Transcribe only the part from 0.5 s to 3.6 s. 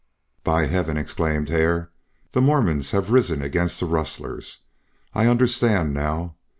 Heaven!" exclaimed Hare. "The Mormons have risen